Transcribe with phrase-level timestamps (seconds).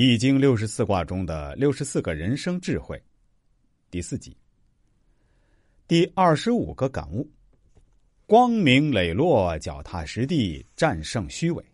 [0.00, 3.02] 易经》六十四卦中的六十四个人生智慧，
[3.90, 4.36] 第四集。
[5.88, 7.28] 第二十五个感悟：
[8.24, 11.64] 光明磊落，脚踏实地，战胜虚伪。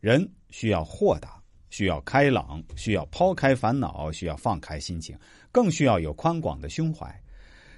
[0.00, 5.18] 人需要豁达，需要开朗，需要抛开烦恼，需要放开心情，
[5.50, 7.10] 更需要有宽广的胸怀。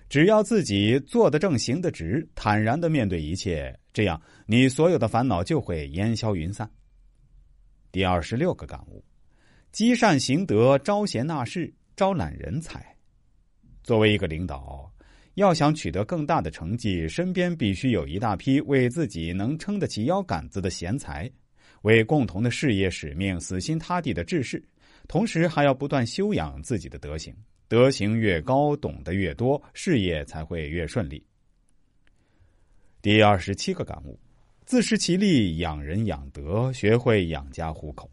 [0.08, 6.68] 只要自己做得正，行得直，坦然的面对一切，这样你所有的烦恼就会烟消云散。
[7.92, 9.04] 第二十六个感悟。
[9.72, 12.94] 积善行德，招贤纳士，招揽人才。
[13.82, 14.92] 作为一个领导，
[15.34, 21.28] 要想取得更大的成绩，身边必须有一大批为自己能撑得起腰杆子的贤才，
[21.82, 24.62] 为共同的事业使命死心塌地的志士。
[25.08, 27.34] 同时，还要不断修养自己的德行。
[27.66, 31.24] 德行越高，懂得越多，事业才会越顺利。
[33.00, 34.20] 第二十七个感悟：
[34.66, 38.10] 自食其力，养人养德，学会养家糊口。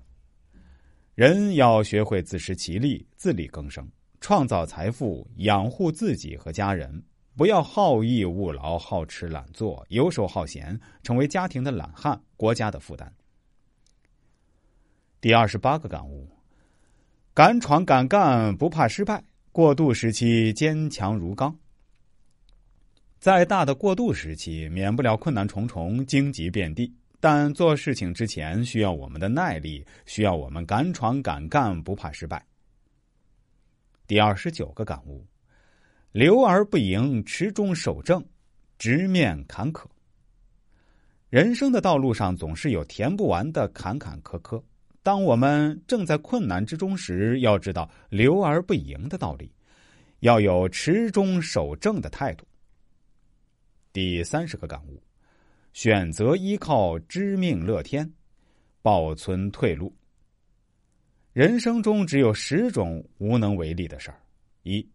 [1.19, 3.85] 人要学会自食其力、自力更生，
[4.21, 7.03] 创造财富，养护自己和家人。
[7.35, 13.13] 不要好逸恶劳、好吃懒做、游手好闲，成为家庭的懒汉、国家的负担。
[15.19, 16.25] 第二十八个感悟：
[17.33, 19.21] 敢闯敢干，不怕失败。
[19.51, 21.53] 过渡时期坚强如钢。
[23.19, 26.95] 再大的过渡时期，免不了困难重重、荆棘遍地。
[27.19, 32.45] 但做事情之前需要我们的耐力，需要我们敢闯敢干，不怕失败。
[34.07, 35.25] 第二十九个感悟：
[36.13, 38.25] 留而不盈，持中守正，
[38.77, 39.85] 直面坎坷。
[41.29, 44.63] 人生的道路上总是有填不完的坎坎坷坷。
[45.03, 49.51] 当我们正在困难之中时，要知道留而不盈的道理，
[50.21, 52.47] 要有持中守正的态度。
[53.91, 55.01] 第三十个感悟。
[55.73, 58.11] 选择依靠知命乐天，
[58.81, 59.95] 保存退路。
[61.31, 64.19] 人生中只有十种无能为力的事儿：
[64.63, 64.85] 一、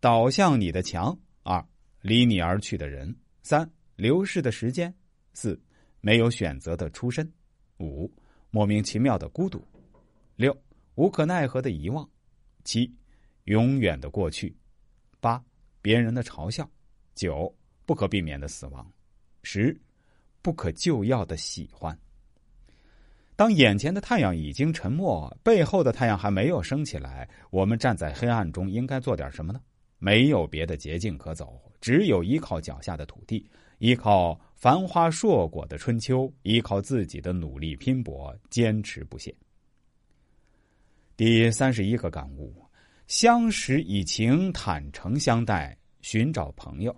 [0.00, 1.64] 倒向你的墙；二、
[2.02, 3.08] 离你而去的人；
[3.42, 4.90] 三、流逝的时间；
[5.32, 5.58] 四、
[6.00, 7.24] 没有选择的出身；
[7.78, 8.12] 五、
[8.50, 9.60] 莫名其妙的孤独；
[10.34, 10.54] 六、
[10.96, 12.04] 无可奈何的遗忘；
[12.64, 12.92] 七、
[13.44, 14.52] 永远的过去；
[15.20, 15.42] 八、
[15.80, 16.64] 别人的嘲笑；
[17.14, 17.54] 九、
[17.86, 18.84] 不可避免的死亡；
[19.44, 19.80] 十。
[20.46, 21.98] 不可救药的喜欢。
[23.34, 29.60] 当眼前的太阳已经沉没，背后的太阳还没有升起来，我们站在黑暗中，应该做点什么呢？
[29.98, 33.44] 没有别的捷径可走，只有依靠脚下的土地，
[33.78, 39.34] 依靠繁花硕果的春秋，依靠自己的努力拼搏，坚持不懈。
[41.16, 42.54] 第三十一个感悟：
[43.08, 46.94] 相识以情，坦诚相待，寻找朋友。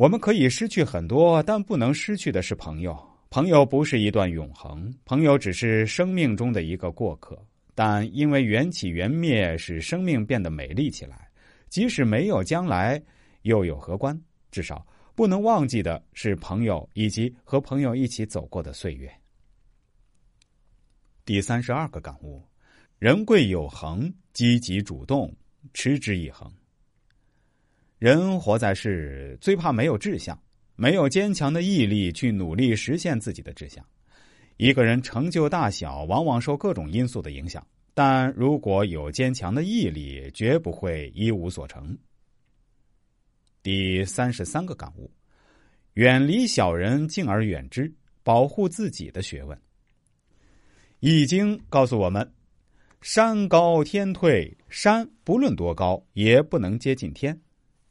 [0.00, 2.98] 我们可以失去很多，但不能失去的是朋友。
[3.28, 7.38] 朋友不是一段永恒，朋友只是生命中的一个过客。
[7.74, 11.30] 但因为缘起缘灭，使生命变得美丽起来。
[11.68, 12.98] 即使没有将来，
[13.42, 14.18] 又有何关？
[14.50, 19.12] 至少不能忘记的是朋友，以及和朋友一起走过的岁月。
[21.26, 22.42] 第三十二个感悟：
[22.98, 25.30] 人贵有恒，积极主动，
[25.74, 26.50] 持之以恒。
[28.00, 30.42] 人活在世，最怕没有志向，
[30.74, 33.84] 没有坚强的毅力去努力实现自己的志向。
[34.56, 41.94] 一个人成就大小，往往受各种因素的影响，但如果有坚强的毅力，绝不会一无所成。
[43.62, 45.10] 第三十三个感悟：
[45.92, 49.60] 远离小人，敬而远之，保护自己的学问。
[51.00, 52.32] 易经告诉我们：
[53.02, 57.38] 山高天退，山不论多高，也不能接近天。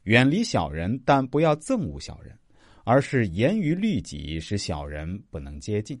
[0.04, 2.36] 远离小人，但不要憎恶小人，
[2.84, 6.00] 而是严于律己，使小人不能接近。